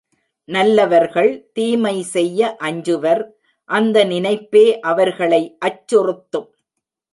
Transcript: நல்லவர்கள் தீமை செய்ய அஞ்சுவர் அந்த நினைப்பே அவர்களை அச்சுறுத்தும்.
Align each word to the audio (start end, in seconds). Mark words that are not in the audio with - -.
நல்லவர்கள் 0.49 1.29
தீமை 1.53 1.93
செய்ய 2.13 2.57
அஞ்சுவர் 2.61 3.21
அந்த 3.69 3.97
நினைப்பே 4.05 4.65
அவர்களை 4.91 5.41
அச்சுறுத்தும். 5.59 6.49